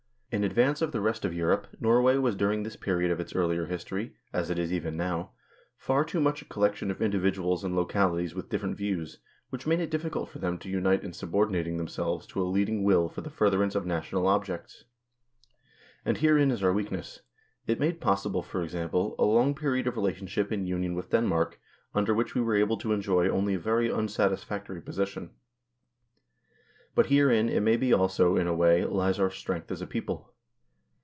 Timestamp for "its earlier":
3.19-3.65